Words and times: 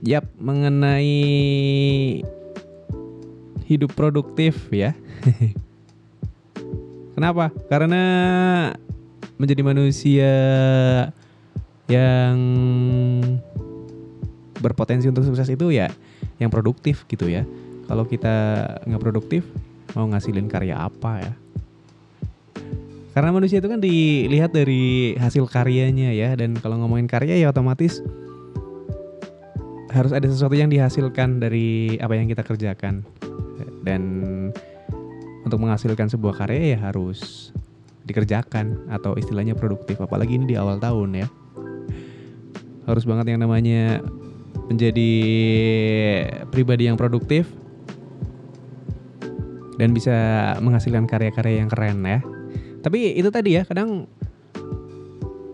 Yap, 0.00 0.24
mengenai 0.40 1.12
hidup 3.68 3.92
produktif 3.92 4.72
ya. 4.72 4.96
Kenapa? 7.16 7.52
Karena 7.68 8.04
menjadi 9.36 9.60
manusia 9.60 10.32
yang 11.84 12.36
berpotensi 14.64 15.12
untuk 15.12 15.28
sukses 15.28 15.52
itu 15.52 15.68
ya 15.68 15.92
yang 16.40 16.48
produktif 16.48 17.04
gitu 17.04 17.28
ya. 17.28 17.44
Kalau 17.84 18.08
kita 18.08 18.64
nggak 18.88 19.02
produktif, 19.04 19.44
mau 19.92 20.08
ngasilin 20.08 20.48
karya 20.48 20.80
apa 20.80 21.12
ya? 21.20 21.34
Karena 23.12 23.36
manusia 23.36 23.60
itu 23.60 23.68
kan 23.68 23.84
dilihat 23.84 24.56
dari 24.56 25.12
hasil 25.20 25.44
karyanya 25.44 26.14
ya, 26.16 26.32
dan 26.40 26.56
kalau 26.56 26.80
ngomongin 26.80 27.04
karya 27.04 27.36
ya 27.36 27.52
otomatis 27.52 28.00
harus 29.90 30.14
ada 30.14 30.26
sesuatu 30.30 30.54
yang 30.54 30.70
dihasilkan 30.70 31.42
dari 31.42 31.98
apa 31.98 32.14
yang 32.14 32.30
kita 32.30 32.46
kerjakan. 32.46 33.02
Dan 33.82 34.02
untuk 35.42 35.58
menghasilkan 35.58 36.06
sebuah 36.06 36.44
karya 36.44 36.76
ya 36.76 36.78
harus 36.90 37.50
dikerjakan 38.06 38.90
atau 38.90 39.18
istilahnya 39.18 39.58
produktif, 39.58 39.98
apalagi 39.98 40.38
ini 40.38 40.54
di 40.54 40.56
awal 40.56 40.78
tahun 40.78 41.26
ya. 41.26 41.28
Harus 42.86 43.04
banget 43.06 43.34
yang 43.34 43.42
namanya 43.42 44.02
menjadi 44.70 45.12
pribadi 46.50 46.86
yang 46.86 46.94
produktif 46.94 47.50
dan 49.78 49.90
bisa 49.90 50.14
menghasilkan 50.62 51.10
karya-karya 51.10 51.62
yang 51.64 51.70
keren 51.70 52.02
ya. 52.06 52.20
Tapi 52.80 53.18
itu 53.18 53.28
tadi 53.28 53.60
ya, 53.60 53.62
kadang 53.66 54.06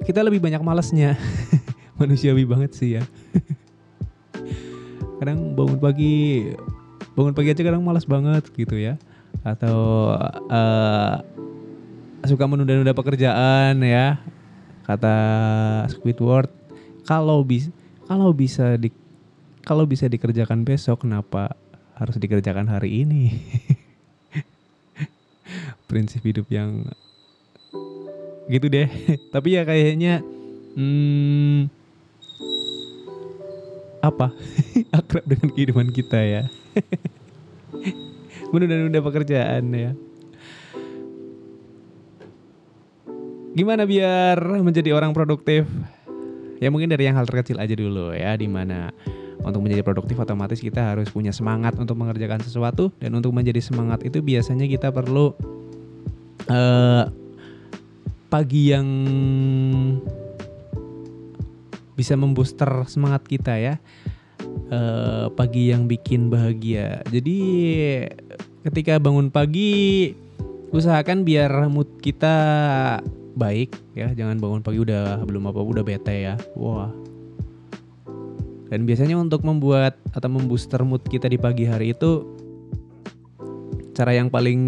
kita 0.06 0.22
lebih 0.22 0.38
banyak 0.38 0.62
malesnya. 0.62 1.18
Manusiawi 1.98 2.44
banget 2.44 2.76
sih 2.76 3.00
ya. 3.00 3.02
kadang 5.18 5.56
bangun 5.56 5.78
pagi, 5.80 6.50
bangun 7.16 7.34
pagi 7.34 7.48
aja 7.52 7.62
kadang 7.62 7.84
malas 7.84 8.04
banget 8.04 8.44
gitu 8.54 8.76
ya. 8.76 9.00
Atau 9.44 10.12
uh, 10.50 11.14
suka 12.24 12.44
menunda-nunda 12.48 12.96
pekerjaan 12.96 13.80
ya. 13.80 14.20
Kata 14.86 15.16
Squidward, 15.90 16.50
kalau 17.06 17.42
bisa 17.42 17.70
kalau 18.06 18.30
bisa 18.30 18.78
di 18.78 18.94
kalau 19.66 19.82
bisa 19.82 20.06
dikerjakan 20.06 20.62
besok 20.62 21.02
kenapa 21.02 21.58
harus 21.98 22.14
dikerjakan 22.22 22.70
hari 22.70 23.02
ini? 23.02 23.34
Prinsip 25.90 26.22
hidup 26.22 26.46
yang 26.50 26.86
gitu 28.46 28.70
deh. 28.70 28.86
Tapi 29.34 29.58
ya 29.58 29.66
kayaknya 29.66 30.22
hmm, 30.78 31.75
apa 34.06 34.30
akrab 34.98 35.24
dengan 35.26 35.48
kehidupan 35.50 35.90
kita 35.90 36.18
ya. 36.22 36.42
Menunda-nunda 38.54 39.02
pekerjaan 39.02 39.64
ya. 39.74 39.90
Gimana 43.56 43.88
biar 43.88 44.38
menjadi 44.60 44.92
orang 44.92 45.16
produktif? 45.16 45.64
Ya 46.60 46.68
mungkin 46.72 46.88
dari 46.92 47.08
yang 47.08 47.16
hal 47.16 47.28
terkecil 47.28 47.60
aja 47.60 47.72
dulu 47.72 48.12
ya, 48.12 48.36
di 48.36 48.48
mana 48.48 48.92
untuk 49.44 49.60
menjadi 49.64 49.84
produktif 49.84 50.16
otomatis 50.16 50.58
kita 50.58 50.94
harus 50.94 51.12
punya 51.12 51.30
semangat 51.30 51.76
untuk 51.76 51.94
mengerjakan 51.94 52.40
sesuatu 52.40 52.90
dan 52.98 53.12
untuk 53.14 53.30
menjadi 53.30 53.60
semangat 53.60 54.02
itu 54.02 54.24
biasanya 54.24 54.66
kita 54.66 54.88
perlu 54.88 55.36
uh, 56.48 57.04
pagi 58.26 58.74
yang 58.74 58.86
bisa 61.96 62.14
membooster 62.14 62.68
semangat 62.86 63.24
kita 63.24 63.56
ya 63.56 63.74
uh, 64.70 65.32
pagi 65.32 65.72
yang 65.72 65.88
bikin 65.88 66.28
bahagia. 66.28 67.02
Jadi 67.08 67.38
ketika 68.66 69.00
bangun 69.00 69.32
pagi 69.32 70.12
usahakan 70.74 71.24
biar 71.24 71.70
mood 71.70 71.88
kita 72.02 72.34
baik 73.36 73.76
ya. 73.92 74.10
Jangan 74.12 74.40
bangun 74.40 74.60
pagi 74.64 74.78
udah 74.82 75.22
belum 75.24 75.48
apa 75.50 75.60
udah 75.60 75.84
bete 75.84 76.16
ya. 76.32 76.34
Wah. 76.56 76.90
Dan 78.66 78.82
biasanya 78.82 79.14
untuk 79.14 79.46
membuat 79.46 79.94
atau 80.10 80.26
membooster 80.26 80.82
mood 80.82 81.04
kita 81.06 81.30
di 81.30 81.38
pagi 81.38 81.64
hari 81.70 81.94
itu 81.94 82.26
cara 83.94 84.12
yang 84.12 84.28
paling 84.28 84.60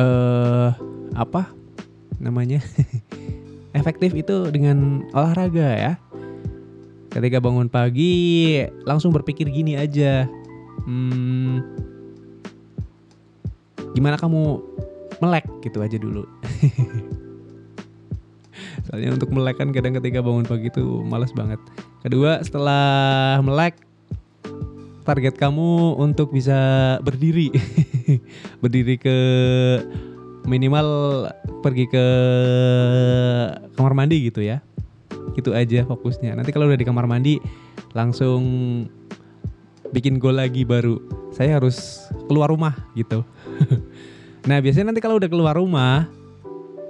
uh, 0.00 0.72
apa 1.12 1.52
namanya 2.18 2.64
efektif 3.72 4.12
itu 4.16 4.52
dengan 4.52 5.04
olahraga 5.12 5.68
ya. 5.76 5.92
Ketika 7.12 7.44
bangun 7.44 7.68
pagi 7.68 8.56
langsung 8.88 9.12
berpikir 9.12 9.44
gini 9.52 9.76
aja, 9.76 10.24
hmm, 10.88 11.60
gimana 13.92 14.16
kamu 14.16 14.64
melek 15.20 15.44
gitu 15.60 15.84
aja 15.84 16.00
dulu. 16.00 16.24
Soalnya 18.88 19.14
untuk 19.14 19.30
melek 19.30 19.60
kan 19.60 19.70
kadang 19.76 19.94
ketika 20.00 20.24
bangun 20.24 20.48
pagi 20.48 20.72
itu 20.72 21.04
malas 21.04 21.36
banget. 21.36 21.60
Kedua 22.00 22.40
setelah 22.40 23.38
melek 23.44 23.76
target 25.02 25.34
kamu 25.34 25.98
untuk 25.98 26.30
bisa 26.30 26.96
berdiri 27.02 27.50
berdiri 28.62 28.94
ke 28.96 29.18
minimal 30.46 30.88
pergi 31.62 31.86
ke 31.86 32.06
kamar 33.78 33.92
mandi 33.94 34.30
gitu 34.30 34.42
ya 34.42 34.60
itu 35.38 35.54
aja 35.54 35.86
fokusnya 35.86 36.34
nanti 36.34 36.50
kalau 36.50 36.68
udah 36.68 36.78
di 36.78 36.86
kamar 36.86 37.06
mandi 37.06 37.38
langsung 37.94 38.42
bikin 39.92 40.18
gol 40.18 40.36
lagi 40.36 40.66
baru 40.66 40.98
saya 41.32 41.60
harus 41.60 42.08
keluar 42.26 42.50
rumah 42.50 42.74
gitu 42.98 43.22
nah 44.48 44.58
biasanya 44.58 44.90
nanti 44.90 45.00
kalau 45.00 45.16
udah 45.22 45.30
keluar 45.30 45.54
rumah 45.56 46.10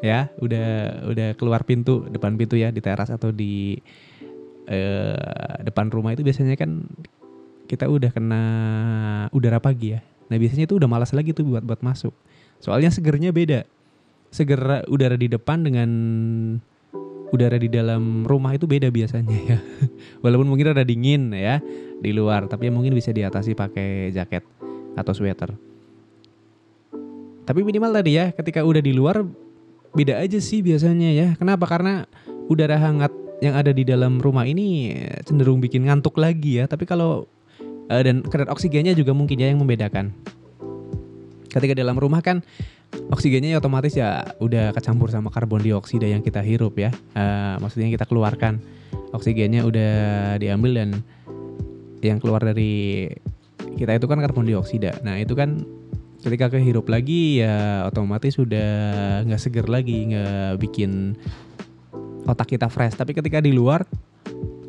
ya 0.03 0.33
udah 0.43 0.69
udah 1.07 1.29
keluar 1.39 1.62
pintu 1.62 2.09
depan 2.11 2.35
pintu 2.35 2.59
ya 2.59 2.75
di 2.75 2.83
teras 2.83 3.12
atau 3.12 3.31
di 3.31 3.79
eh, 4.67 5.61
depan 5.62 5.91
rumah 5.91 6.17
itu 6.17 6.27
biasanya 6.27 6.59
kan 6.59 6.83
kita 7.73 7.89
udah 7.89 8.12
kena 8.12 8.43
udara 9.33 9.57
pagi 9.57 9.97
ya. 9.97 10.05
Nah 10.29 10.37
biasanya 10.37 10.69
itu 10.69 10.77
udah 10.77 10.89
malas 10.91 11.17
lagi 11.17 11.33
tuh 11.33 11.49
buat 11.49 11.65
buat 11.65 11.81
masuk. 11.81 12.12
Soalnya 12.62 12.95
segernya 12.95 13.34
beda. 13.34 13.67
Seger 14.31 14.87
udara 14.87 15.19
di 15.19 15.27
depan 15.27 15.67
dengan 15.67 15.91
udara 17.34 17.59
di 17.59 17.67
dalam 17.67 18.23
rumah 18.23 18.55
itu 18.55 18.71
beda 18.71 18.89
biasanya 18.89 19.39
ya. 19.43 19.59
Walaupun 20.25 20.47
mungkin 20.47 20.71
ada 20.71 20.87
dingin 20.87 21.34
ya 21.34 21.59
di 21.99 22.15
luar, 22.15 22.47
tapi 22.47 22.71
mungkin 22.71 22.95
bisa 22.95 23.11
diatasi 23.11 23.59
pakai 23.59 24.15
jaket 24.15 24.47
atau 24.95 25.12
sweater. 25.12 25.50
Tapi 27.43 27.61
minimal 27.67 27.91
tadi 27.91 28.15
ya, 28.15 28.31
ketika 28.31 28.62
udah 28.62 28.79
di 28.79 28.94
luar 28.94 29.27
beda 29.93 30.23
aja 30.23 30.39
sih 30.39 30.62
biasanya 30.62 31.11
ya. 31.11 31.29
Kenapa? 31.34 31.67
Karena 31.67 32.06
udara 32.47 32.79
hangat 32.79 33.11
yang 33.43 33.59
ada 33.59 33.75
di 33.75 33.83
dalam 33.83 34.23
rumah 34.23 34.47
ini 34.47 34.94
cenderung 35.27 35.59
bikin 35.59 35.91
ngantuk 35.91 36.15
lagi 36.21 36.62
ya. 36.62 36.71
Tapi 36.71 36.87
kalau 36.87 37.27
uh, 37.91 38.03
dan 38.06 38.23
kadar 38.23 38.55
oksigennya 38.55 38.94
juga 38.94 39.11
mungkin 39.11 39.43
ya 39.43 39.50
yang 39.50 39.59
membedakan. 39.59 40.15
Ketika 41.53 41.77
dalam 41.77 42.01
rumah 42.01 42.25
kan 42.25 42.41
oksigennya 43.13 43.57
ya 43.57 43.59
otomatis 43.61 43.93
ya 43.93 44.25
udah 44.41 44.73
kecampur 44.73 45.13
sama 45.13 45.29
karbon 45.29 45.61
dioksida 45.61 46.09
yang 46.09 46.25
kita 46.25 46.41
hirup 46.41 46.81
ya. 46.81 46.89
Uh, 47.13 47.61
maksudnya 47.61 47.93
kita 47.93 48.09
keluarkan 48.09 48.65
oksigennya 49.13 49.69
udah 49.69 49.93
diambil 50.41 50.81
dan 50.81 50.89
yang 52.01 52.19
keluar 52.19 52.41
dari 52.41 53.07
kita 53.77 54.01
itu 54.01 54.07
kan 54.09 54.19
karbon 54.25 54.49
dioksida. 54.49 54.97
Nah 55.05 55.21
itu 55.21 55.37
kan 55.37 55.61
ketika 56.25 56.49
kehirup 56.49 56.89
lagi 56.89 57.45
ya 57.45 57.85
otomatis 57.85 58.41
udah 58.41 58.71
nggak 59.29 59.41
seger 59.41 59.67
lagi, 59.69 60.09
nggak 60.12 60.57
bikin 60.57 61.15
otak 62.25 62.57
kita 62.57 62.73
fresh. 62.73 62.97
Tapi 62.97 63.12
ketika 63.12 63.45
di 63.45 63.53
luar 63.53 63.85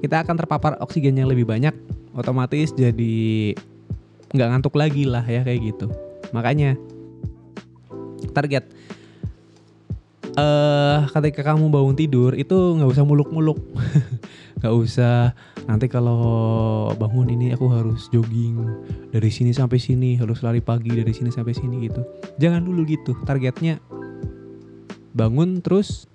kita 0.04 0.20
akan 0.20 0.36
terpapar 0.36 0.76
oksigen 0.84 1.16
yang 1.16 1.32
lebih 1.32 1.48
banyak 1.48 1.72
otomatis 2.12 2.76
jadi 2.76 3.56
nggak 4.34 4.50
ngantuk 4.52 4.76
lagi 4.76 5.08
lah 5.08 5.24
ya 5.24 5.48
kayak 5.48 5.74
gitu 5.74 5.88
makanya 6.34 6.76
target. 8.34 8.66
Eh 10.34 10.42
uh, 10.42 11.06
ketika 11.14 11.54
kamu 11.54 11.70
bangun 11.70 11.94
tidur 11.94 12.34
itu 12.34 12.58
nggak 12.58 12.90
usah 12.90 13.06
muluk-muluk. 13.06 13.62
Nggak 14.64 14.80
usah 14.80 15.36
nanti 15.68 15.92
kalau 15.92 16.88
bangun 16.96 17.28
ini 17.36 17.52
aku 17.52 17.68
harus 17.68 18.08
jogging 18.16 18.64
dari 19.12 19.28
sini 19.28 19.52
sampai 19.52 19.76
sini 19.76 20.16
harus 20.16 20.40
lari 20.40 20.64
pagi 20.64 20.88
dari 20.88 21.12
sini 21.12 21.36
sampai 21.36 21.52
sini 21.52 21.84
gitu. 21.84 22.00
Jangan 22.40 22.64
dulu 22.64 22.88
gitu 22.88 23.12
targetnya 23.28 23.84
bangun 25.12 25.60
terus 25.60 26.08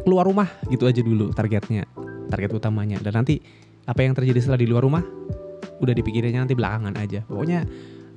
keluar 0.00 0.24
rumah 0.24 0.48
gitu 0.72 0.88
aja 0.88 1.04
dulu 1.04 1.28
targetnya 1.36 1.84
target 2.32 2.56
utamanya. 2.56 2.96
Dan 3.04 3.20
nanti 3.20 3.36
apa 3.84 4.00
yang 4.00 4.16
terjadi 4.16 4.40
setelah 4.40 4.60
di 4.64 4.68
luar 4.72 4.88
rumah 4.88 5.04
udah 5.84 5.92
dipikirinnya 5.92 6.40
nanti 6.40 6.56
belakangan 6.56 6.96
aja. 6.96 7.20
Pokoknya 7.28 7.68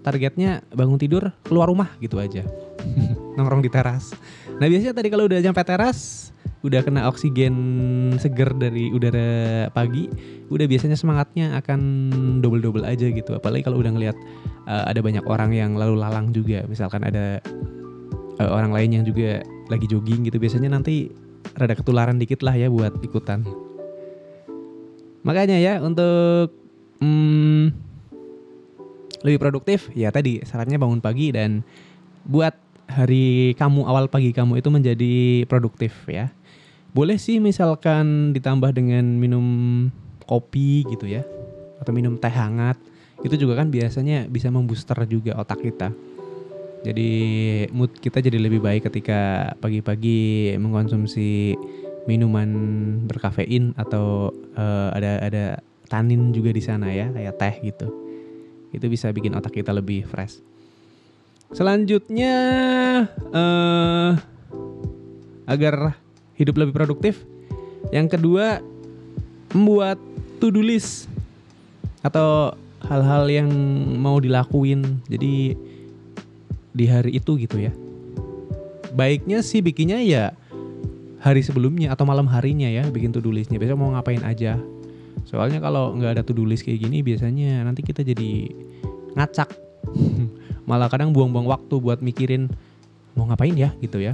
targetnya 0.01 0.63
bangun 0.71 0.99
tidur 0.99 1.31
keluar 1.45 1.67
rumah 1.67 1.91
gitu 1.99 2.17
aja 2.17 2.43
nongkrong 3.35 3.63
di 3.63 3.71
teras 3.71 4.15
nah 4.59 4.65
biasanya 4.67 4.95
tadi 4.95 5.07
kalau 5.11 5.27
udah 5.27 5.39
sampai 5.39 5.65
teras 5.65 6.29
udah 6.59 6.83
kena 6.83 7.07
oksigen 7.07 7.55
seger 8.19 8.51
dari 8.51 8.91
udara 8.91 9.71
pagi, 9.71 10.11
udah 10.51 10.67
biasanya 10.67 10.99
semangatnya 10.99 11.55
akan 11.55 11.79
double-double 12.43 12.83
aja 12.83 13.07
gitu. 13.07 13.31
Apalagi 13.31 13.63
kalau 13.63 13.79
udah 13.79 13.91
ngelihat 13.95 14.17
uh, 14.67 14.83
ada 14.91 14.99
banyak 14.99 15.23
orang 15.23 15.55
yang 15.55 15.79
lalu 15.79 15.95
lalang 15.95 16.35
juga, 16.35 16.67
misalkan 16.67 17.07
ada 17.07 17.39
uh, 18.43 18.49
orang 18.51 18.75
lain 18.75 18.99
yang 18.99 19.03
juga 19.07 19.39
lagi 19.71 19.87
jogging 19.87 20.27
gitu, 20.27 20.35
biasanya 20.35 20.75
nanti 20.75 21.07
rada 21.55 21.79
ketularan 21.79 22.19
dikit 22.19 22.43
lah 22.43 22.55
ya 22.59 22.67
buat 22.67 22.91
ikutan. 22.99 23.47
Makanya 25.23 25.63
ya 25.63 25.79
untuk 25.79 26.51
hmm, 26.99 27.88
lebih 29.23 29.39
produktif, 29.39 29.91
ya 29.95 30.09
tadi 30.09 30.39
sarannya 30.47 30.79
bangun 30.79 31.03
pagi 31.03 31.31
dan 31.35 31.63
buat 32.23 32.55
hari 32.89 33.53
kamu 33.55 33.85
awal 33.85 34.09
pagi 34.09 34.33
kamu 34.33 34.59
itu 34.59 34.69
menjadi 34.73 35.15
produktif 35.45 35.93
ya. 36.09 36.33
Boleh 36.89 37.21
sih 37.21 37.37
misalkan 37.37 38.33
ditambah 38.33 38.73
dengan 38.73 39.05
minum 39.05 39.45
kopi 40.25 40.85
gitu 40.89 41.05
ya 41.05 41.21
atau 41.79 41.93
minum 41.93 42.17
teh 42.17 42.33
hangat 42.33 42.75
itu 43.21 43.35
juga 43.45 43.61
kan 43.61 43.69
biasanya 43.69 44.25
bisa 44.25 44.49
membooster 44.49 44.97
juga 45.05 45.37
otak 45.37 45.61
kita. 45.61 45.93
Jadi 46.79 47.11
mood 47.75 47.91
kita 47.99 48.23
jadi 48.23 48.39
lebih 48.39 48.63
baik 48.63 48.87
ketika 48.87 49.51
pagi-pagi 49.59 50.55
mengkonsumsi 50.55 51.59
minuman 52.07 52.49
berkafein 53.03 53.75
atau 53.75 54.31
uh, 54.55 54.89
ada 54.95 55.19
ada 55.19 55.45
tanin 55.91 56.31
juga 56.31 56.55
di 56.55 56.63
sana 56.63 56.87
ya 56.89 57.11
kayak 57.11 57.35
teh 57.35 57.55
gitu 57.67 58.08
itu 58.73 58.85
bisa 58.85 59.09
bikin 59.09 59.33
otak 59.33 59.53
kita 59.55 59.73
lebih 59.73 60.05
fresh 60.05 60.41
selanjutnya 61.49 62.35
uh, 63.33 64.13
agar 65.49 65.97
hidup 66.37 66.61
lebih 66.61 66.73
produktif. 66.77 67.25
Yang 67.89 68.19
kedua, 68.19 68.61
membuat 69.51 69.97
to-do 70.37 70.61
list 70.61 71.09
atau 72.05 72.53
hal-hal 72.85 73.25
yang 73.27 73.49
mau 73.97 74.21
dilakuin. 74.21 75.01
Jadi 75.09 75.57
di 76.69 76.85
hari 76.85 77.17
itu 77.17 77.33
gitu 77.41 77.57
ya. 77.57 77.73
Baiknya 78.93 79.41
sih 79.41 79.65
bikinnya 79.65 79.99
ya 80.05 80.37
hari 81.19 81.43
sebelumnya 81.43 81.91
atau 81.91 82.07
malam 82.07 82.29
harinya 82.29 82.69
ya 82.69 82.85
bikin 82.87 83.09
to-do 83.09 83.33
listnya. 83.33 83.57
Besok 83.57 83.81
mau 83.81 83.91
ngapain 83.97 84.21
aja. 84.21 84.61
Soalnya 85.27 85.59
kalau 85.59 85.95
nggak 85.95 86.19
ada 86.19 86.23
to-do 86.23 86.45
list 86.45 86.63
kayak 86.63 86.85
gini 86.85 87.01
biasanya 87.01 87.63
nanti 87.65 87.81
kita 87.81 88.05
jadi 88.05 88.51
ngacak. 89.17 89.49
Malah 90.69 90.91
kadang 90.91 91.15
buang-buang 91.15 91.49
waktu 91.49 91.75
buat 91.81 91.99
mikirin 91.99 92.51
mau 93.17 93.25
ngapain 93.27 93.55
ya? 93.57 93.73
gitu 93.81 93.99
ya. 93.99 94.13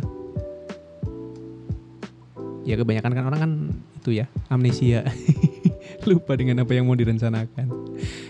Ya 2.65 2.75
kebanyakan 2.81 3.11
kan 3.13 3.23
orang 3.29 3.41
kan 3.41 3.51
itu 4.01 4.17
ya 4.17 4.25
amnesia. 4.49 5.05
Lupa 6.09 6.37
dengan 6.37 6.65
apa 6.65 6.73
yang 6.73 6.89
mau 6.89 6.97
direncanakan. 6.97 7.67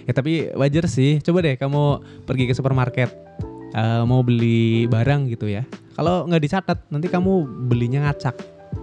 Ya 0.08 0.12
tapi 0.12 0.52
wajar 0.56 0.88
sih. 0.92 1.24
Coba 1.24 1.44
deh 1.44 1.56
kamu 1.56 2.04
pergi 2.28 2.48
ke 2.48 2.54
supermarket 2.56 3.12
uh, 3.76 4.04
mau 4.08 4.24
beli 4.24 4.88
barang 4.88 5.32
gitu 5.32 5.52
ya. 5.52 5.64
Kalau 5.96 6.28
nggak 6.28 6.44
dicatat 6.44 6.80
nanti 6.92 7.08
kamu 7.08 7.48
belinya 7.72 8.10
ngacak. 8.10 8.36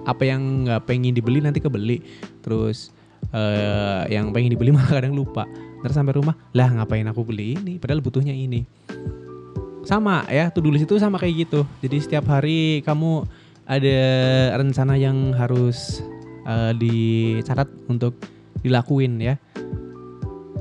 Apa 0.08 0.24
yang 0.24 0.68
nggak 0.68 0.88
pengen 0.88 1.12
dibeli 1.12 1.44
nanti 1.44 1.60
kebeli. 1.60 2.00
Terus 2.40 2.92
uh, 3.32 4.06
yang 4.08 4.31
pengen 4.31 4.55
dibeli 4.55 4.70
malah 4.76 5.00
kadang 5.00 5.17
lupa 5.17 5.49
terus 5.82 5.99
sampai 5.99 6.14
rumah 6.14 6.38
lah 6.55 6.70
ngapain 6.70 7.05
aku 7.11 7.26
beli 7.26 7.58
ini 7.58 7.81
padahal 7.81 8.05
butuhnya 8.05 8.32
ini 8.32 8.62
sama 9.82 10.23
ya 10.31 10.46
tuh 10.55 10.62
list 10.70 10.87
itu 10.87 10.94
sama 11.02 11.19
kayak 11.19 11.50
gitu 11.50 11.67
jadi 11.82 11.96
setiap 11.99 12.31
hari 12.31 12.87
kamu 12.87 13.26
ada 13.67 13.99
rencana 14.58 14.99
yang 14.99 15.34
harus 15.34 16.02
uh, 16.46 16.73
dicatat 16.75 17.69
untuk 17.87 18.19
dilakuin 18.62 19.19
ya. 19.23 19.34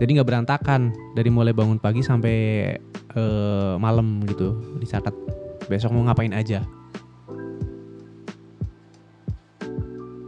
Jadi 0.02 0.18
nggak 0.18 0.30
berantakan 0.30 0.90
dari 1.14 1.30
mulai 1.30 1.54
bangun 1.54 1.78
pagi 1.78 2.02
sampai 2.02 2.74
uh, 3.14 3.78
malam 3.78 4.26
gitu 4.26 4.58
dicatat. 4.82 5.14
Besok 5.70 5.94
mau 5.94 6.10
ngapain 6.10 6.34
aja. 6.34 6.66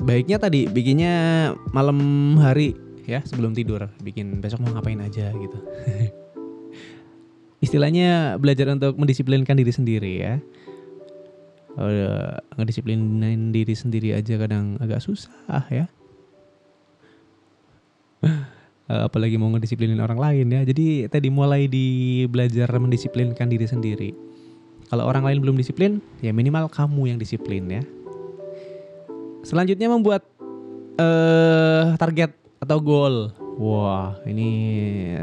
Baiknya 0.03 0.35
tadi 0.35 0.67
bikinnya 0.67 1.15
malam 1.71 1.95
hari 2.35 2.75
ya 3.07 3.23
sebelum 3.23 3.55
tidur. 3.55 3.87
Bikin 4.03 4.43
besok 4.43 4.59
mau 4.59 4.75
ngapain 4.75 4.99
aja 4.99 5.31
gitu. 5.31 5.57
Istilahnya 7.65 8.35
belajar 8.35 8.67
untuk 8.75 8.99
mendisiplinkan 8.99 9.55
diri 9.55 9.71
sendiri 9.71 10.13
ya. 10.19 10.33
Uh, 11.73 12.35
ngedisiplinin 12.59 13.49
diri 13.49 13.73
sendiri 13.73 14.13
aja 14.13 14.35
kadang 14.35 14.75
agak 14.83 14.99
susah 14.99 15.63
ya. 15.71 15.87
Uh, 18.19 18.43
apalagi 19.07 19.39
mau 19.39 19.47
ngedisiplinin 19.55 20.03
orang 20.03 20.19
lain 20.19 20.51
ya. 20.51 20.67
Jadi 20.67 21.07
tadi 21.07 21.31
mulai 21.31 21.71
di 21.71 22.27
belajar 22.27 22.67
mendisiplinkan 22.75 23.47
diri 23.47 23.71
sendiri. 23.71 24.11
Kalau 24.91 25.07
orang 25.07 25.23
lain 25.23 25.39
belum 25.39 25.55
disiplin 25.55 26.03
ya 26.19 26.35
minimal 26.35 26.67
kamu 26.67 27.15
yang 27.15 27.17
disiplin 27.17 27.65
ya 27.71 27.81
selanjutnya 29.43 29.91
membuat 29.91 30.25
uh, 30.97 31.93
target 31.99 32.33
atau 32.63 32.77
goal. 32.79 33.29
Wah 33.59 34.17
ini 34.25 34.49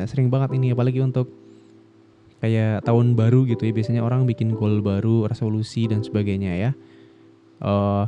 sering 0.06 0.30
banget 0.30 0.54
ini 0.54 0.70
apalagi 0.70 1.02
untuk 1.02 1.32
kayak 2.38 2.86
tahun 2.86 3.18
baru 3.18 3.48
gitu 3.48 3.66
ya. 3.66 3.72
Biasanya 3.74 4.04
orang 4.04 4.28
bikin 4.28 4.54
goal 4.54 4.84
baru 4.84 5.26
resolusi 5.26 5.90
dan 5.90 6.04
sebagainya 6.04 6.52
ya. 6.54 6.70
Uh, 7.60 8.06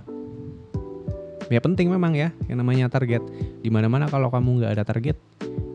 ya 1.51 1.61
penting 1.61 1.91
memang 1.91 2.15
ya 2.15 2.31
yang 2.47 2.63
namanya 2.63 2.87
target. 2.93 3.25
Di 3.65 3.73
mana-mana 3.73 4.07
kalau 4.07 4.31
kamu 4.31 4.63
nggak 4.63 4.73
ada 4.79 4.85
target 4.87 5.17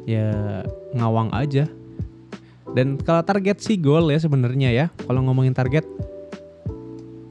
ya 0.07 0.63
ngawang 0.95 1.33
aja. 1.35 1.67
Dan 2.71 3.01
kalau 3.01 3.25
target 3.25 3.57
sih 3.59 3.75
goal 3.81 4.13
ya 4.13 4.21
sebenarnya 4.21 4.69
ya. 4.69 4.85
Kalau 5.03 5.25
ngomongin 5.25 5.51
target 5.57 5.83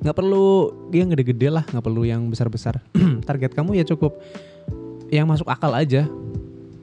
nggak 0.03 0.17
perlu 0.17 0.73
dia 0.93 1.05
gede-gede 1.09 1.49
lah 1.53 1.65
nggak 1.67 1.85
perlu 1.85 2.03
yang 2.05 2.27
besar-besar. 2.29 2.81
Target 3.29 3.53
kamu 3.57 3.79
ya 3.79 3.85
cukup. 3.85 4.17
Yang 5.09 5.27
masuk 5.27 5.49
akal 5.49 5.73
aja. 5.73 6.09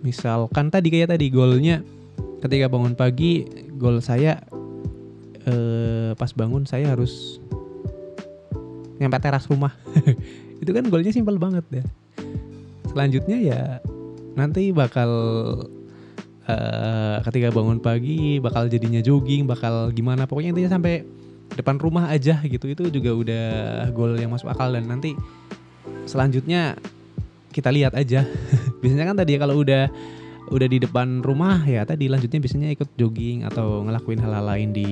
Misalkan 0.03 0.71
tadi 0.71 0.91
kayak 0.91 1.15
tadi 1.15 1.31
goalnya 1.31 1.83
ketika 2.43 2.67
bangun 2.67 2.95
pagi 2.95 3.47
goal 3.79 4.03
saya 4.03 4.43
eh, 5.47 6.11
pas 6.15 6.31
bangun 6.35 6.67
saya 6.67 6.91
harus 6.91 7.39
nyampe 8.99 9.17
teras 9.19 9.47
rumah. 9.47 9.71
Itu 10.63 10.71
kan 10.75 10.87
goalnya 10.87 11.11
simpel 11.15 11.39
banget 11.39 11.63
ya 11.71 11.85
selanjutnya 12.93 13.37
ya 13.41 13.61
nanti 14.37 14.69
bakal 14.69 15.11
uh, 16.45 17.17
ketika 17.25 17.49
bangun 17.49 17.81
pagi 17.81 18.37
bakal 18.37 18.69
jadinya 18.69 19.01
jogging 19.01 19.49
bakal 19.49 19.89
gimana. 19.89 20.29
Pokoknya 20.29 20.53
intinya 20.53 20.77
sampai 20.77 21.01
depan 21.53 21.77
rumah 21.77 22.09
aja 22.09 22.41
gitu 22.43 22.65
itu 22.65 22.89
juga 22.89 23.11
udah 23.13 23.47
goal 23.93 24.17
yang 24.17 24.33
masuk 24.33 24.49
akal 24.49 24.73
dan 24.73 24.89
nanti 24.89 25.13
selanjutnya 26.09 26.77
kita 27.53 27.69
lihat 27.69 27.93
aja 27.93 28.25
biasanya 28.81 29.13
kan 29.13 29.17
tadi 29.21 29.37
kalau 29.37 29.61
udah 29.61 29.87
udah 30.51 30.67
di 30.67 30.81
depan 30.81 31.23
rumah 31.23 31.63
ya 31.63 31.87
tadi 31.87 32.11
lanjutnya 32.11 32.41
biasanya 32.43 32.69
ikut 32.75 32.89
jogging 32.99 33.47
atau 33.47 33.85
ngelakuin 33.87 34.19
hal-hal 34.19 34.43
lain 34.43 34.69
di 34.75 34.91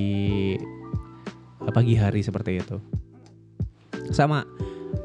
eh, 1.60 1.72
pagi 1.74 1.94
hari 1.98 2.24
seperti 2.24 2.62
itu. 2.62 2.76
Sama 4.10 4.42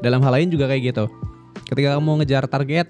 dalam 0.00 0.24
hal 0.24 0.32
lain 0.40 0.48
juga 0.48 0.70
kayak 0.70 0.94
gitu. 0.94 1.04
Ketika 1.68 2.00
kamu 2.00 2.24
ngejar 2.24 2.48
target 2.48 2.88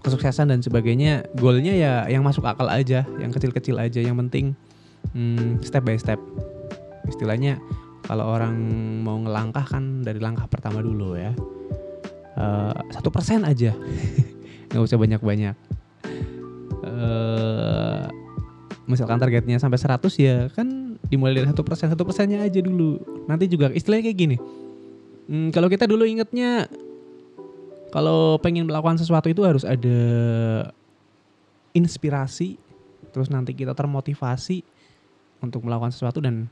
kesuksesan 0.00 0.48
dan 0.48 0.64
sebagainya, 0.64 1.28
goalnya 1.36 1.76
ya 1.76 1.92
yang 2.08 2.24
masuk 2.24 2.46
akal 2.46 2.70
aja, 2.70 3.04
yang 3.20 3.34
kecil-kecil 3.34 3.76
aja, 3.76 4.00
yang 4.00 4.16
penting 4.16 4.56
hmm, 5.12 5.60
step 5.60 5.82
by 5.84 5.98
step. 5.98 6.16
Istilahnya 7.10 7.58
kalau 8.06 8.30
orang 8.30 8.56
mau 9.02 9.18
ngelangkah 9.20 9.66
kan 9.66 10.06
dari 10.06 10.22
langkah 10.22 10.46
pertama 10.46 10.80
dulu 10.80 11.18
ya. 11.18 11.34
Eh, 12.40 12.74
satu 12.94 13.10
uh, 13.10 13.14
persen 13.14 13.42
aja, 13.44 13.74
nggak 14.72 14.82
usah 14.82 14.96
banyak-banyak. 14.96 15.56
Uh, 16.80 18.08
misalkan 18.88 19.20
targetnya 19.20 19.60
sampai 19.60 19.76
100 19.76 20.00
ya 20.16 20.48
kan 20.50 20.96
dimulai 21.12 21.36
dari 21.36 21.46
satu 21.52 21.60
persen 21.60 21.92
satu 21.92 22.06
persennya 22.06 22.40
aja 22.40 22.62
dulu. 22.62 23.02
Nanti 23.28 23.50
juga 23.50 23.68
istilahnya 23.74 24.08
kayak 24.08 24.18
gini. 24.18 24.36
Hmm, 25.30 25.50
kalau 25.54 25.68
kita 25.68 25.84
dulu 25.86 26.06
ingetnya 26.06 26.66
kalau 27.90 28.38
pengen 28.38 28.70
melakukan 28.70 28.98
sesuatu 28.98 29.26
itu 29.26 29.42
harus 29.42 29.66
ada 29.66 30.00
inspirasi 31.74 32.58
terus 33.10 33.30
nanti 33.30 33.54
kita 33.54 33.74
termotivasi 33.74 34.62
untuk 35.42 35.66
melakukan 35.66 35.90
sesuatu 35.90 36.22
dan 36.22 36.46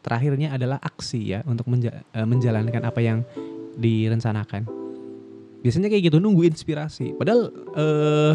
terakhirnya 0.00 0.56
adalah 0.56 0.80
aksi 0.80 1.20
ya 1.36 1.40
untuk 1.44 1.68
menja 1.68 2.02
eh, 2.12 2.26
menjalankan 2.26 2.82
apa 2.84 3.00
yang 3.00 3.24
direncanakan 3.76 4.66
biasanya 5.60 5.92
kayak 5.92 6.08
gitu 6.08 6.18
nunggu 6.18 6.48
inspirasi 6.48 7.12
padahal 7.16 7.52
uh, 7.76 8.34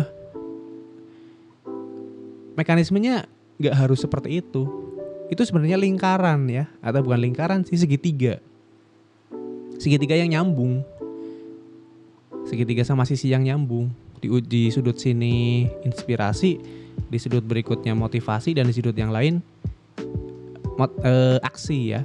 mekanismenya 2.55 3.27
nggak 3.59 3.75
harus 3.75 4.03
seperti 4.03 4.43
itu. 4.43 4.67
Itu 5.31 5.41
sebenarnya 5.43 5.79
lingkaran 5.79 6.47
ya, 6.47 6.69
atau 6.79 7.03
bukan 7.03 7.19
lingkaran 7.29 7.61
sih 7.67 7.79
segitiga. 7.79 8.39
Segitiga 9.77 10.15
yang 10.15 10.31
nyambung. 10.31 10.83
segitiga 12.45 12.85
sama 12.85 13.09
sisi 13.09 13.33
yang 13.33 13.41
nyambung 13.41 13.89
di, 14.21 14.29
di 14.45 14.63
sudut 14.69 15.01
sini 15.01 15.65
inspirasi 15.81 16.61
di 17.09 17.17
sudut 17.17 17.41
berikutnya 17.41 17.97
motivasi 17.97 18.53
dan 18.53 18.69
di 18.69 18.73
sudut 18.77 18.93
yang 18.93 19.09
lain 19.09 19.41
mot, 20.75 20.91
eh, 21.03 21.37
aksi 21.41 21.95
ya. 21.95 22.01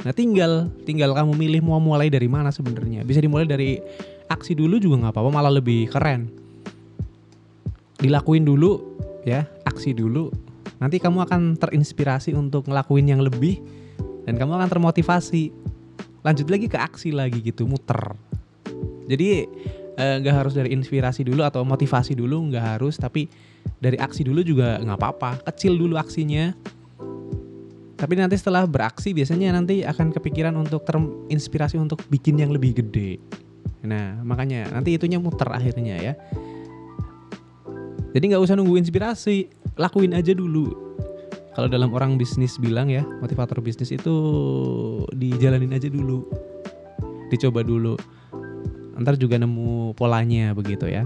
Nah 0.00 0.12
tinggal 0.16 0.72
tinggal 0.88 1.12
kamu 1.12 1.36
milih 1.36 1.60
mau 1.60 1.82
mulai 1.82 2.08
dari 2.08 2.26
mana 2.26 2.48
sebenarnya. 2.48 3.04
Bisa 3.04 3.20
dimulai 3.20 3.44
dari 3.44 3.76
aksi 4.30 4.56
dulu 4.56 4.80
juga 4.80 5.06
nggak 5.06 5.12
apa-apa 5.12 5.30
malah 5.30 5.52
lebih 5.52 5.90
keren. 5.90 6.30
Dilakuin 8.00 8.48
dulu 8.48 8.80
ya 9.28 9.44
aksi 9.68 9.92
dulu. 9.92 10.32
Nanti 10.80 10.96
kamu 10.96 11.28
akan 11.28 11.60
terinspirasi 11.60 12.32
untuk 12.32 12.64
ngelakuin 12.64 13.12
yang 13.12 13.20
lebih 13.20 13.60
dan 14.24 14.40
kamu 14.40 14.56
akan 14.56 14.68
termotivasi. 14.72 15.52
Lanjut 16.24 16.48
lagi 16.48 16.68
ke 16.68 16.80
aksi 16.80 17.12
lagi 17.12 17.44
gitu 17.44 17.68
muter. 17.68 18.16
Jadi 19.04 19.44
eh, 20.00 20.14
nggak 20.24 20.32
eh, 20.32 20.38
harus 20.40 20.56
dari 20.56 20.72
inspirasi 20.72 21.28
dulu 21.28 21.44
atau 21.44 21.60
motivasi 21.60 22.16
dulu 22.16 22.48
nggak 22.48 22.64
harus. 22.76 22.96
Tapi 22.96 23.28
dari 23.76 24.00
aksi 24.00 24.24
dulu 24.24 24.40
juga 24.40 24.80
nggak 24.80 24.96
apa-apa. 24.96 25.44
Kecil 25.52 25.76
dulu 25.76 26.00
aksinya 26.00 26.56
tapi 28.00 28.16
nanti 28.16 28.40
setelah 28.40 28.64
beraksi 28.64 29.12
biasanya 29.12 29.52
nanti 29.52 29.84
akan 29.84 30.08
kepikiran 30.16 30.56
untuk 30.56 30.88
terinspirasi 30.88 31.76
untuk 31.76 32.00
bikin 32.08 32.40
yang 32.40 32.48
lebih 32.48 32.80
gede. 32.80 33.20
Nah 33.84 34.16
makanya 34.24 34.72
nanti 34.72 34.96
itunya 34.96 35.20
muter 35.20 35.52
akhirnya 35.52 36.00
ya. 36.00 36.12
Jadi 38.16 38.24
nggak 38.32 38.40
usah 38.40 38.56
nunggu 38.56 38.80
inspirasi 38.80 39.52
lakuin 39.76 40.16
aja 40.16 40.32
dulu. 40.32 40.72
Kalau 41.52 41.68
dalam 41.68 41.92
orang 41.92 42.16
bisnis 42.16 42.56
bilang 42.56 42.88
ya 42.88 43.04
motivator 43.20 43.60
bisnis 43.60 43.92
itu 43.92 44.16
dijalanin 45.12 45.76
aja 45.76 45.92
dulu. 45.92 46.24
Dicoba 47.28 47.60
dulu. 47.60 48.00
Ntar 48.96 49.20
juga 49.20 49.36
nemu 49.36 49.92
polanya 49.92 50.56
begitu 50.56 50.88
ya. 50.88 51.04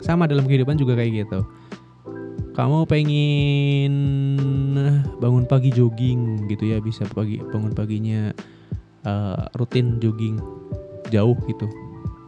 Sama 0.00 0.24
dalam 0.24 0.48
kehidupan 0.48 0.80
juga 0.80 0.96
kayak 0.96 1.28
gitu. 1.28 1.44
Kamu 2.56 2.88
pengen 2.88 3.92
bangun 5.18 5.44
pagi 5.44 5.70
jogging 5.72 6.48
gitu 6.50 6.70
ya 6.70 6.78
bisa 6.80 7.06
pagi 7.10 7.40
bangun 7.40 7.72
paginya 7.72 8.32
uh, 9.04 9.48
rutin 9.56 10.00
jogging 10.02 10.40
jauh 11.10 11.36
gitu. 11.48 11.66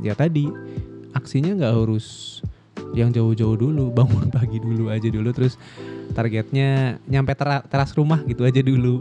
Ya 0.02 0.16
tadi 0.16 0.50
aksinya 1.12 1.54
nggak 1.56 1.74
harus 1.74 2.40
yang 2.92 3.12
jauh-jauh 3.12 3.56
dulu 3.56 3.92
bangun 3.98 4.28
pagi 4.28 4.60
dulu 4.60 4.92
aja 4.92 5.08
dulu 5.08 5.32
terus 5.32 5.56
targetnya 6.12 7.00
nyampe 7.08 7.32
ter 7.32 7.48
teras 7.68 7.92
rumah 7.96 8.20
gitu 8.24 8.44
aja 8.44 8.60
dulu. 8.60 9.00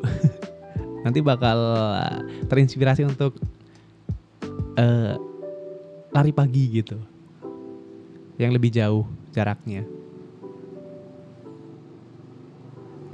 Nanti 1.06 1.18
bakal 1.18 1.58
terinspirasi 2.46 3.10
untuk 3.10 3.34
uh, 4.78 5.18
lari 6.14 6.30
pagi 6.30 6.64
gitu 6.70 7.00
yang 8.38 8.54
lebih 8.54 8.70
jauh 8.70 9.06
jaraknya 9.34 10.01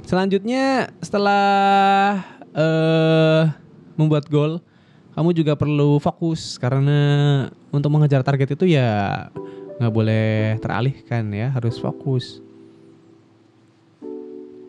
selanjutnya 0.08 0.88
setelah 1.04 2.24
uh, 2.56 3.52
membuat 4.00 4.24
goal 4.32 4.64
kamu 5.12 5.36
juga 5.36 5.52
perlu 5.52 6.00
fokus 6.00 6.56
karena 6.56 7.44
untuk 7.68 7.92
mengejar 7.92 8.24
target 8.24 8.56
itu 8.56 8.72
ya 8.72 9.28
nggak 9.76 9.92
boleh 9.92 10.56
teralihkan 10.64 11.28
ya 11.34 11.52
harus 11.52 11.76
fokus. 11.76 12.40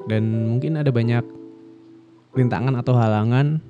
Dan 0.10 0.50
mungkin 0.50 0.82
ada 0.82 0.90
banyak 0.90 1.22
rintangan 2.34 2.74
atau 2.82 2.98
halangan 2.98 3.62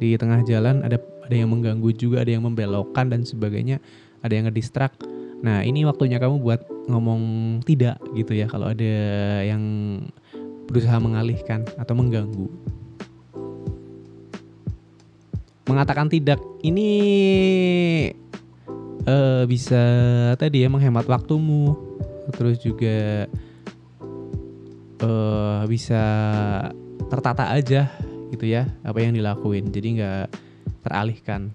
di 0.00 0.16
tengah 0.16 0.40
jalan 0.46 0.80
ada 0.86 0.96
ada 1.26 1.34
yang 1.36 1.50
mengganggu 1.52 1.92
juga 1.94 2.24
ada 2.24 2.32
yang 2.32 2.42
membelokkan 2.42 3.12
dan 3.12 3.22
sebagainya 3.22 3.78
ada 4.24 4.32
yang 4.32 4.48
ngedistrak 4.48 4.96
nah 5.40 5.60
ini 5.62 5.84
waktunya 5.84 6.16
kamu 6.16 6.40
buat 6.40 6.64
ngomong 6.88 7.22
tidak 7.64 8.00
gitu 8.16 8.34
ya 8.34 8.48
kalau 8.48 8.72
ada 8.72 8.94
yang 9.44 9.62
berusaha 10.70 10.96
mengalihkan 11.02 11.66
atau 11.74 11.98
mengganggu. 11.98 12.46
Mengatakan 15.66 16.06
tidak 16.06 16.38
ini 16.62 16.90
uh, 19.06 19.42
bisa 19.50 19.82
tadi 20.38 20.62
ya 20.62 20.70
menghemat 20.70 21.06
waktumu. 21.10 21.74
Terus 22.30 22.62
juga 22.62 23.26
uh, 25.02 25.66
bisa 25.66 26.02
tertata 27.10 27.50
aja 27.50 27.90
gitu 28.30 28.46
ya 28.46 28.70
apa 28.86 28.98
yang 29.02 29.14
dilakuin. 29.18 29.74
Jadi 29.74 29.98
nggak 29.98 30.26
teralihkan. 30.86 31.50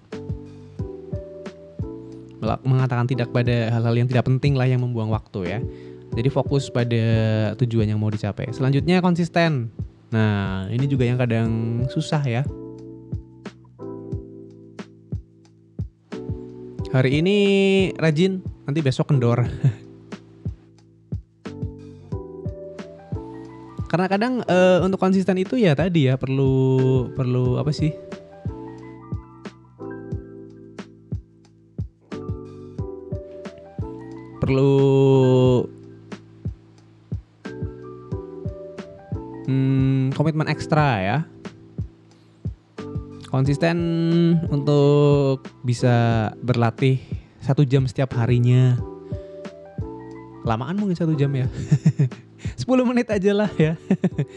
Mengatakan 2.46 3.08
tidak 3.08 3.32
pada 3.32 3.72
hal-hal 3.72 3.96
yang 3.96 4.08
tidak 4.12 4.28
penting 4.28 4.54
lah 4.54 4.68
yang 4.68 4.84
membuang 4.84 5.10
waktu 5.10 5.40
ya 5.56 5.58
jadi 6.16 6.32
fokus 6.32 6.72
pada 6.72 7.04
tujuan 7.60 7.92
yang 7.92 8.00
mau 8.00 8.08
dicapai 8.08 8.48
selanjutnya 8.50 9.04
konsisten 9.04 9.68
nah 10.08 10.64
ini 10.72 10.88
juga 10.88 11.04
yang 11.04 11.20
kadang 11.20 11.84
susah 11.92 12.24
ya 12.24 12.42
Hari 16.96 17.20
ini 17.20 17.36
rajin, 17.92 18.40
nanti 18.64 18.80
besok 18.80 19.12
kendor. 19.12 19.44
Karena 23.92 24.08
kadang 24.08 24.40
uh, 24.48 24.80
untuk 24.80 24.96
konsisten 24.96 25.36
itu 25.36 25.60
ya 25.60 25.76
tadi 25.76 26.08
ya 26.08 26.16
perlu 26.16 27.04
perlu 27.12 27.60
apa 27.60 27.68
sih? 27.68 27.92
Perlu 34.40 34.72
ekstra 40.66 40.98
ya. 40.98 41.22
Konsisten 43.30 43.78
untuk 44.50 45.46
bisa 45.62 46.34
berlatih 46.42 46.98
satu 47.38 47.62
jam 47.62 47.86
setiap 47.86 48.18
harinya. 48.18 48.74
Lamaan 50.42 50.74
mungkin 50.74 50.98
satu 50.98 51.14
jam 51.14 51.30
ya. 51.38 51.46
10 52.58 52.66
menit 52.82 53.06
aja 53.14 53.30
lah 53.30 53.46
ya. 53.54 53.78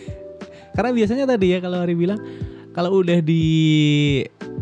Karena 0.77 0.93
biasanya 0.93 1.25
tadi 1.25 1.49
ya 1.49 1.65
kalau 1.65 1.81
hari 1.81 1.97
bilang 1.97 2.21
kalau 2.77 3.01
udah 3.01 3.25
dijalanin 3.25 4.53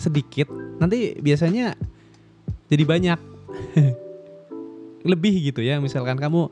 sedikit 0.00 0.48
nanti 0.80 1.12
biasanya 1.20 1.76
jadi 2.72 2.88
banyak. 2.88 3.20
Lebih 5.12 5.52
gitu 5.52 5.60
ya 5.60 5.76
misalkan 5.76 6.16
kamu 6.16 6.48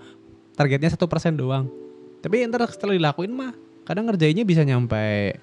targetnya 0.53 0.93
satu 0.93 1.09
persen 1.09 1.41
doang 1.41 1.84
tapi 2.25 2.40
ntar 2.49 2.64
setelah 2.73 2.97
dilakuin 2.97 3.37
mah 3.37 3.52
kadang 3.85 4.09
ngerjainnya 4.09 4.49
bisa 4.49 4.64
nyampe 4.64 5.37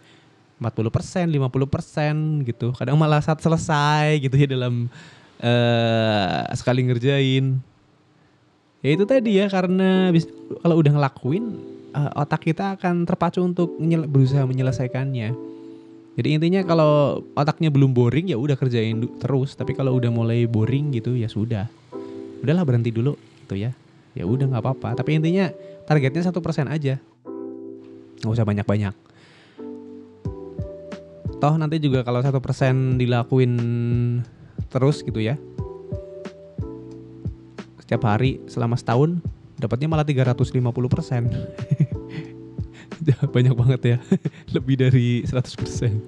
40%, 0.62 1.30
50% 1.30 2.46
gitu. 2.46 2.70
Kadang 2.78 2.98
malah 2.98 3.18
saat 3.22 3.42
selesai 3.42 4.22
gitu 4.22 4.38
ya 4.38 4.46
dalam 4.46 4.86
uh, 5.42 6.46
sekali 6.54 6.86
ngerjain. 6.86 7.58
Ya 8.82 8.90
itu 8.94 9.06
tadi 9.06 9.42
ya 9.42 9.50
karena 9.50 10.10
kalau 10.62 10.76
udah 10.82 10.94
ngelakuin 10.94 11.46
uh, 11.94 12.22
otak 12.22 12.46
kita 12.46 12.78
akan 12.78 13.06
terpacu 13.10 13.42
untuk 13.42 13.74
menyel 13.82 14.06
berusaha 14.06 14.46
menyelesaikannya. 14.46 15.34
Jadi 16.18 16.28
intinya 16.30 16.62
kalau 16.62 17.24
otaknya 17.34 17.74
belum 17.74 17.94
boring 17.98 18.30
ya 18.30 18.38
udah 18.38 18.54
kerjain 18.54 19.02
terus, 19.18 19.58
tapi 19.58 19.74
kalau 19.74 19.98
udah 19.98 20.14
mulai 20.14 20.46
boring 20.46 20.94
gitu 20.94 21.18
ya 21.18 21.26
sudah. 21.26 21.66
Udahlah 22.42 22.66
berhenti 22.66 22.94
dulu 22.94 23.18
gitu 23.46 23.58
ya. 23.58 23.74
Ya 24.12 24.28
udah 24.28 24.46
nggak 24.46 24.62
apa-apa, 24.62 24.90
tapi 25.00 25.16
intinya 25.18 25.50
targetnya 25.92 26.32
satu 26.32 26.40
persen 26.40 26.72
aja. 26.72 26.96
Nggak 28.24 28.32
usah 28.32 28.48
banyak-banyak. 28.48 28.96
Toh 31.44 31.56
nanti 31.60 31.84
juga 31.84 32.08
kalau 32.08 32.24
satu 32.24 32.40
persen 32.40 32.96
dilakuin 32.96 33.60
terus 34.72 35.04
gitu 35.04 35.20
ya. 35.20 35.36
Setiap 37.84 38.08
hari 38.08 38.40
selama 38.48 38.80
setahun 38.80 39.20
dapatnya 39.60 39.92
malah 39.92 40.08
350 40.08 40.64
persen. 40.88 41.28
Banyak 43.36 43.56
banget 43.58 43.82
ya. 43.84 43.98
Lebih 44.56 44.80
dari 44.80 45.28
100 45.28 45.60
persen. 45.60 46.00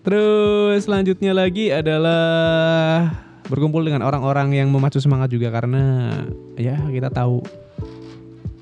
Terus 0.00 0.88
selanjutnya 0.88 1.36
lagi 1.36 1.68
adalah 1.68 3.27
berkumpul 3.48 3.80
dengan 3.84 4.04
orang-orang 4.04 4.52
yang 4.52 4.68
memacu 4.68 5.00
semangat 5.00 5.32
juga 5.32 5.48
karena 5.48 6.12
ya 6.54 6.76
kita 6.92 7.08
tahu 7.08 7.40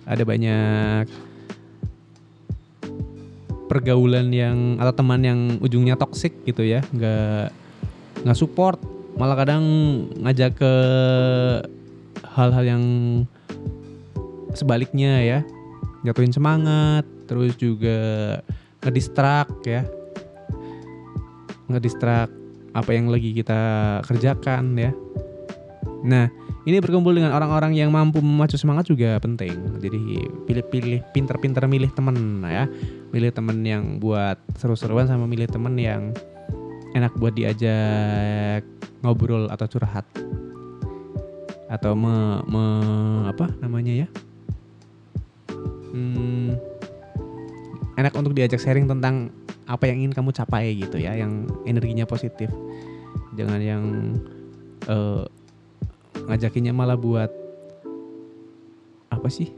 ada 0.06 0.22
banyak 0.22 1.06
pergaulan 3.66 4.30
yang 4.30 4.78
atau 4.78 4.94
teman 4.94 5.20
yang 5.26 5.40
ujungnya 5.58 5.98
toksik 5.98 6.46
gitu 6.46 6.62
ya 6.62 6.86
nggak 6.94 7.50
nggak 8.22 8.38
support 8.38 8.78
malah 9.18 9.34
kadang 9.34 9.64
ngajak 10.22 10.54
ke 10.60 10.72
hal-hal 12.36 12.64
yang 12.68 12.84
sebaliknya 14.52 15.24
ya. 15.24 15.40
Jatuhin 16.04 16.32
semangat 16.32 17.08
terus 17.24 17.56
juga 17.56 18.40
ngedistrak 18.84 19.48
ya. 19.64 19.82
Ngedistrak 21.72 22.28
apa 22.76 22.92
yang 22.92 23.08
lagi 23.08 23.32
kita 23.32 23.58
kerjakan 24.04 24.76
ya. 24.76 24.92
Nah, 26.04 26.28
ini 26.68 26.76
berkumpul 26.76 27.16
dengan 27.16 27.32
orang-orang 27.32 27.72
yang 27.72 27.88
mampu 27.88 28.20
memacu 28.20 28.60
semangat 28.60 28.92
juga 28.92 29.16
penting. 29.16 29.80
Jadi 29.80 30.28
pilih-pilih 30.44 31.00
pinter-pinter 31.16 31.64
milih 31.64 31.88
temen 31.96 32.44
ya. 32.44 32.68
Milih 33.16 33.32
temen 33.32 33.64
yang 33.64 33.96
buat 33.96 34.36
seru-seruan 34.60 35.08
sama 35.08 35.24
milih 35.24 35.48
temen 35.48 35.72
yang 35.80 36.12
enak 36.92 37.16
buat 37.16 37.32
diajak 37.32 38.62
ngobrol 39.00 39.48
atau 39.48 39.66
curhat. 39.66 40.04
Atau 41.72 41.96
me, 41.96 42.44
me 42.44 42.64
apa 43.26 43.50
namanya 43.64 44.04
ya? 44.04 44.08
Hmm, 45.96 46.54
enak 47.96 48.12
untuk 48.12 48.36
diajak 48.36 48.60
sharing 48.60 48.84
tentang 48.84 49.32
apa 49.66 49.88
yang 49.88 50.04
ingin 50.06 50.12
kamu 50.14 50.30
capai 50.36 50.76
gitu 50.76 51.00
ya, 51.00 51.16
yang 51.16 51.48
energinya 51.64 52.04
positif. 52.04 52.52
Jangan 53.34 53.60
yang 53.60 53.84
uh, 54.86 55.24
ngajakinnya 56.28 56.76
malah 56.76 56.96
buat 56.96 57.32
apa 59.08 59.28
sih? 59.32 59.50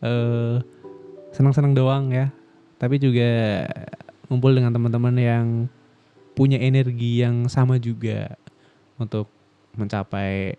uh, 0.00 0.58
senang-senang 1.36 1.76
doang 1.76 2.10
ya. 2.10 2.32
Tapi 2.80 2.96
juga 2.98 3.64
ngumpul 4.28 4.56
dengan 4.56 4.72
teman-teman 4.72 5.14
yang 5.20 5.46
punya 6.34 6.58
energi 6.58 7.22
yang 7.22 7.46
sama 7.46 7.78
juga 7.78 8.34
untuk 8.98 9.30
mencapai 9.78 10.58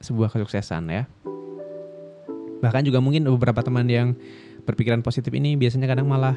sebuah 0.00 0.30
kesuksesan 0.32 0.84
ya. 0.90 1.04
Bahkan 2.60 2.84
juga 2.84 3.00
mungkin 3.00 3.26
beberapa 3.26 3.64
teman 3.64 3.88
yang 3.88 4.14
berpikiran 4.62 5.00
positif 5.00 5.32
ini 5.34 5.56
biasanya 5.56 5.90
kadang 5.90 6.06
malah 6.08 6.36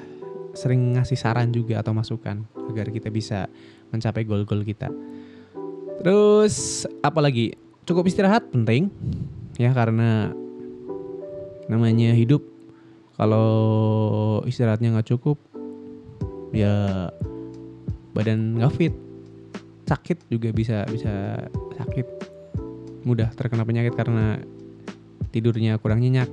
sering 0.53 0.95
ngasih 0.95 1.17
saran 1.17 1.49
juga 1.49 1.81
atau 1.81 1.91
masukan 1.97 2.45
agar 2.69 2.93
kita 2.93 3.09
bisa 3.09 3.49
mencapai 3.89 4.23
goal-goal 4.23 4.61
kita. 4.61 4.89
Terus 6.01 6.85
apalagi? 7.01 7.57
Cukup 7.83 8.07
istirahat? 8.07 8.47
Penting. 8.53 8.87
Ya 9.59 9.73
karena 9.75 10.31
namanya 11.67 12.13
hidup. 12.15 12.45
Kalau 13.13 14.41
istirahatnya 14.49 14.93
nggak 14.93 15.09
cukup 15.13 15.37
ya 16.53 17.09
badan 18.13 18.61
nggak 18.61 18.73
fit. 18.77 18.93
Sakit 19.89 20.29
juga 20.29 20.53
bisa 20.53 20.85
bisa 20.89 21.43
sakit. 21.81 22.07
Mudah 23.03 23.33
terkena 23.35 23.67
penyakit 23.67 23.93
karena 23.97 24.39
tidurnya 25.33 25.81
kurang 25.81 25.99
nyenyak. 26.05 26.29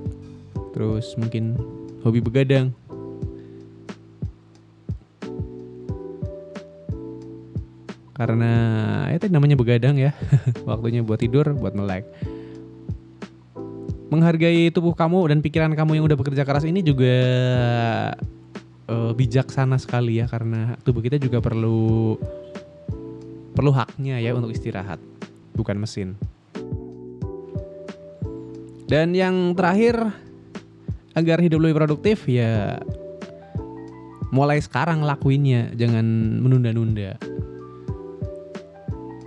Terus 0.71 1.17
mungkin 1.19 1.59
hobi 2.01 2.19
begadang. 2.21 2.73
Karena 8.21 8.53
ya 9.09 9.17
tadi 9.17 9.33
namanya 9.33 9.57
begadang 9.57 9.97
ya. 9.97 10.13
Waktunya 10.69 11.01
buat 11.01 11.17
tidur 11.17 11.57
buat 11.57 11.73
melek. 11.73 12.05
Menghargai 14.13 14.69
tubuh 14.69 14.93
kamu 14.93 15.31
dan 15.31 15.39
pikiran 15.41 15.71
kamu 15.73 15.97
yang 15.97 16.05
udah 16.05 16.19
bekerja 16.19 16.43
keras 16.45 16.67
ini 16.67 16.83
juga 16.85 17.17
uh, 18.91 19.11
bijaksana 19.17 19.81
sekali 19.81 20.21
ya. 20.21 20.29
Karena 20.29 20.77
tubuh 20.85 21.01
kita 21.01 21.17
juga 21.17 21.41
perlu 21.41 22.19
perlu 23.51 23.71
haknya 23.73 24.21
ya 24.21 24.37
untuk 24.37 24.53
istirahat 24.53 25.01
bukan 25.57 25.81
mesin. 25.81 26.13
Dan 28.91 29.15
yang 29.15 29.55
terakhir 29.55 30.11
agar 31.15 31.43
hidup 31.43 31.59
lebih 31.59 31.83
produktif 31.83 32.23
ya 32.27 32.79
mulai 34.31 34.63
sekarang 34.63 35.03
lakuinnya. 35.03 35.69
Jangan 35.75 36.39
menunda-nunda. 36.39 37.19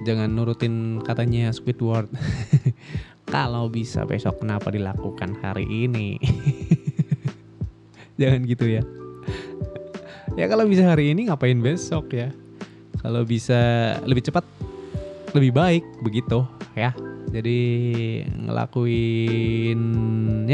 Jangan 0.04 0.28
nurutin 0.32 1.00
katanya 1.04 1.52
Squidward. 1.52 2.08
Kalau 3.34 3.68
bisa 3.72 4.04
besok 4.04 4.44
kenapa 4.44 4.68
dilakukan 4.72 5.36
hari 5.40 5.64
ini? 5.68 6.20
Jangan 8.20 8.40
gitu 8.48 8.66
ya. 8.68 8.82
Ya 10.34 10.50
kalau 10.50 10.66
bisa 10.66 10.82
hari 10.82 11.14
ini 11.14 11.30
ngapain 11.30 11.62
besok 11.62 12.10
ya? 12.10 12.34
Kalau 12.98 13.22
bisa 13.22 13.54
lebih 14.02 14.26
cepat 14.26 14.42
lebih 15.30 15.54
baik 15.54 15.84
begitu 16.02 16.42
ya 16.74 16.90
jadi 17.34 17.60
ngelakuinnya 18.46 18.94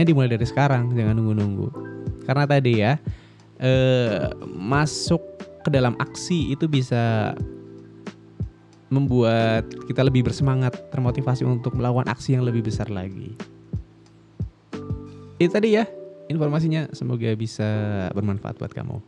dimulai 0.01 0.33
dari 0.33 0.49
sekarang 0.49 0.97
jangan 0.97 1.21
nunggu-nunggu 1.21 1.69
karena 2.25 2.49
tadi 2.49 2.81
ya 2.81 2.97
eh, 3.61 4.33
masuk 4.49 5.21
ke 5.61 5.69
dalam 5.69 5.93
aksi 6.01 6.57
itu 6.57 6.65
bisa 6.65 7.37
membuat 8.91 9.71
kita 9.87 10.03
lebih 10.03 10.27
bersemangat, 10.27 10.75
termotivasi 10.91 11.47
untuk 11.47 11.79
melakukan 11.79 12.11
aksi 12.11 12.35
yang 12.35 12.43
lebih 12.43 12.67
besar 12.67 12.91
lagi. 12.91 13.39
Itu 15.39 15.51
tadi 15.55 15.79
ya 15.79 15.87
informasinya, 16.27 16.91
semoga 16.91 17.31
bisa 17.39 17.71
bermanfaat 18.13 18.59
buat 18.59 18.75
kamu. 18.75 18.99